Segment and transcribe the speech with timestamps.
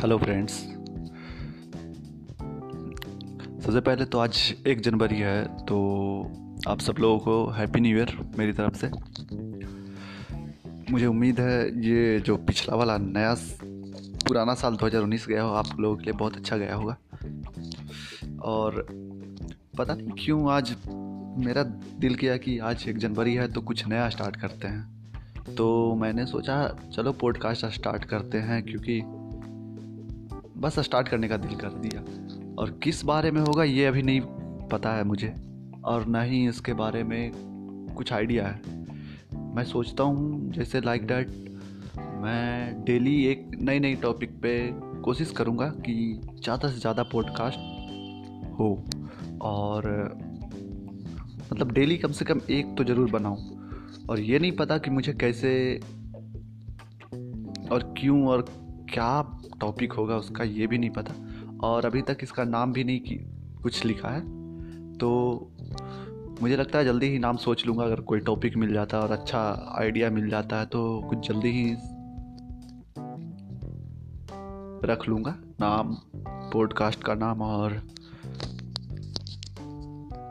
[0.00, 0.52] Hello friends
[3.64, 5.76] सबसे पहले तो आज एक जनवरी है तो
[6.68, 8.90] आप सब लोगों को हैप्पी न्यू ईयर मेरी तरफ़ से।
[10.92, 13.36] मुझे उम्मीद है ये जो पिछला वाला नया
[14.28, 16.96] पुराना साल 2019 गया हो, आप लोगों के लिए बहुत अच्छा गया होगा।
[18.42, 18.86] और
[19.78, 20.76] पता नहीं क्यों आज
[21.46, 21.62] मेरा
[21.98, 24.92] दिल किया कि आज एक जनवरी है तो कुछ नया स्टार्ट करते हैं।
[25.54, 29.02] तो मैंने सोचा, चलो पॉडकास्ट स्टार्ट करते हैं, क्योंकि
[30.62, 32.00] बस स्टार्ट करने का दिल कर दिया।
[32.58, 34.20] और किस बारे में होगा, ये अभी नहीं
[34.68, 35.34] पता है मुझे।
[35.84, 37.30] और ना ही इसके बारे में
[37.96, 38.60] कुछ आइडिया है।
[39.54, 41.28] मैं सोचता हूँ, जैसे लाइक डैट
[42.22, 44.52] मैं डेली एक नई नई टॉपिक पे
[45.02, 47.58] कोशिश करूँगा कि ज़्यादा से ज़्यादा पॉडकास्ट
[48.58, 48.84] हो।
[49.42, 49.88] और
[51.52, 55.12] मतलब डेली कम से कम एक तो ज़रूर बनाऊँ। और ये नहीं पता कि मुझे
[55.12, 55.80] कैसे
[57.72, 58.44] और क्यों और
[58.92, 61.14] क्या टॉपिक होगा उसका ये भी नहीं पता।
[61.66, 63.16] और अभी तक इसका नाम भी नहीं की,
[63.62, 64.20] कुछ लिखा है।
[64.98, 65.10] तो
[66.42, 69.10] मुझे लगता है जल्दी ही नाम सोच लूँगा, अगर कोई टॉपिक मिल जाता है और
[69.10, 69.40] अच्छा
[69.78, 71.72] आइडिया मिल जाता है तो कुछ जल्दी ही
[74.84, 75.94] रख लूँगा। नाम
[76.52, 77.80] पॉडकास्ट का नाम और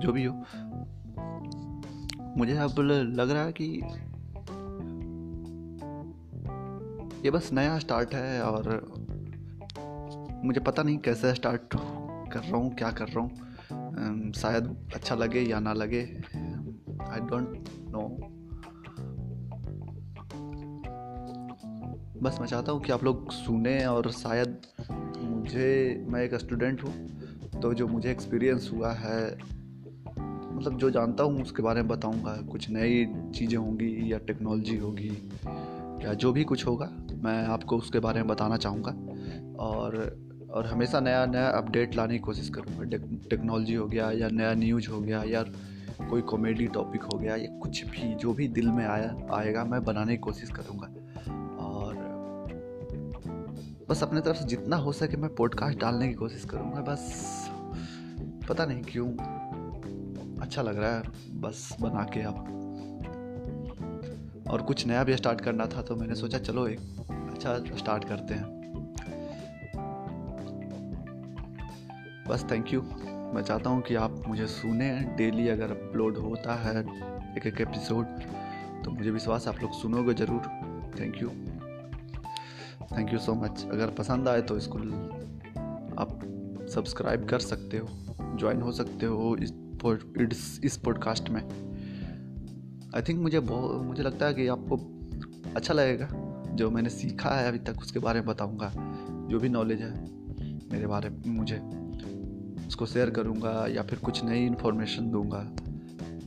[0.00, 0.34] जो भी हो।
[2.36, 3.66] मुझे अब लग रहा है कि
[7.26, 8.66] ये बस नया स्टार्ट है और
[10.44, 11.60] मुझे पता नहीं कैसे स्टार्ट
[12.32, 16.02] कर रहा हूँ, क्या कर रहा हूँ। शायद अच्छा लगे या ना लगे
[17.02, 18.02] आई डोंट नो
[22.22, 24.60] बस मैं चाहता हूँ कि आप लोग सुने और शायद
[24.90, 26.92] मुझे, मैं एक स्टूडेंट हूँ
[27.62, 32.70] तो जो मुझे एक्सपीरियंस हुआ है मतलब जो जानता हूँ उसके बारे में बताऊँगा। कुछ
[32.70, 33.04] नई
[33.34, 35.10] चीज़ें होंगी या टेक्नोलॉजी होगी
[36.04, 36.86] या जो भी कुछ होगा।
[37.22, 38.90] मैं आपको उसके बारे में बताना चाहूँगा।
[39.64, 40.16] और
[40.50, 42.84] और हमेशा नया नया अपडेट लाने की कोशिश करूँगा।
[43.30, 45.42] टेक्नोलॉजी हो गया या नया न्यूज़ हो गया या
[46.10, 49.84] कोई कॉमेडी टॉपिक हो गया या कुछ भी, जो भी दिल में आया, आएगा, मैं
[49.84, 50.86] बनाने की कोशिश करूँगा।
[51.64, 51.94] और
[53.88, 57.46] बस अपने तरफ़ से जितना हो सके मैं पॉडकास्ट डालने की कोशिश करूँगा। बस
[58.48, 59.08] पता नहीं क्यों
[60.40, 61.02] अच्छा लग रहा है
[61.40, 62.55] बस बना के अब।
[64.50, 66.80] और कुछ नया भी स्टार्ट करना था तो मैंने सोचा चलो एक
[67.10, 68.54] अच्छा स्टार्ट करते हैं।
[72.28, 72.80] बस थैंक यू
[73.34, 76.80] मैं चाहता हूँ कि आप मुझे सुने डेली अगर अपलोड होता है
[77.36, 78.04] एक एक एपिसोड
[78.84, 80.42] तो मुझे विश्वास आप लोग सुनोगे ज़रूर।
[81.00, 81.28] Thank you
[82.96, 84.78] thank you so much अगर पसंद आए तो इसको
[86.02, 86.18] आप
[86.74, 87.88] सब्सक्राइब कर सकते हो
[88.38, 91.42] ज्वाइन हो सकते हो इस इस पॉडकास्ट में।
[92.96, 94.76] आई थिंक मुझे बहुत, मुझे लगता है कि आपको
[95.56, 96.08] अच्छा लगेगा।
[96.54, 98.72] जो मैंने सीखा है अभी तक, उसके बारे में बताऊँगा।
[99.28, 100.04] जो भी नॉलेज है,
[100.72, 101.58] मेरे बारे में, मुझे,
[102.66, 105.56] उसको शेयर करूँगा या फिर कुछ नई इन्फॉर्मेशन दूँगा।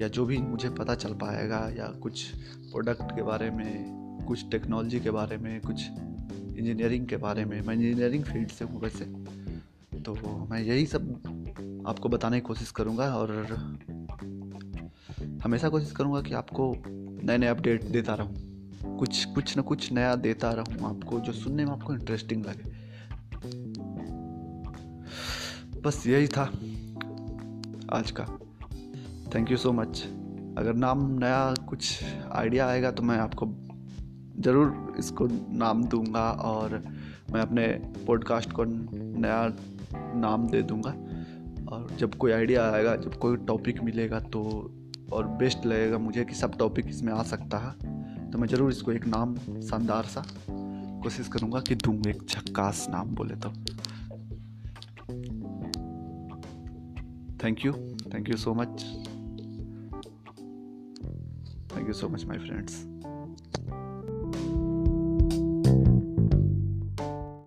[0.00, 2.34] या जो भी मुझे पता चल पाएगा, या कुछ
[2.72, 3.84] प्रोडक्ट के बारे में,
[4.28, 5.86] कुछ टेक्नोलॉजी के बारे में, कुछ
[6.58, 9.04] इंजीनियरिंग के बारे में, मैं इंजीनियरिंग फ़ील्ड से हूँ वैसे।
[10.00, 10.14] तो
[10.50, 11.12] मैं यही सब
[11.86, 13.28] आपको बताने की कोशिश करूँगा और
[15.46, 20.14] हमेशा कोशिश करूँगा कि आपको नए नए अपडेट देता रहूँ। कुछ कुछ ना कुछ नया
[20.14, 22.70] देता रहूँ आपको, जो सुनने में आपको इंटरेस्टिंग लगे।
[25.80, 26.42] बस यही था
[27.92, 28.24] आज का।
[29.34, 30.02] थैंक यू सो मच
[30.58, 32.02] अगर नाम नया कुछ
[32.32, 33.46] आइडिया आएगा तो मैं आपको
[34.42, 36.82] ज़रूर इसको नाम दूँगा और
[37.32, 37.66] मैं अपने
[38.06, 39.46] पॉडकास्ट को नया
[40.16, 40.90] नाम दे दूँगा।
[41.68, 44.42] और जब कोई आइडिया आएगा, जब कोई टॉपिक मिलेगा तो
[45.12, 48.92] और बेस्ट लगेगा मुझे कि सब टॉपिक इसमें आ सकता है। तो मैं ज़रूर इसको
[48.92, 53.50] एक नाम, शानदार सा कोशिश करूँगा कि दूँ एक झक्कास नाम बोले तो।
[57.44, 57.72] Thank you
[58.14, 58.82] thank you so much
[61.76, 62.72] thank you so much my friends.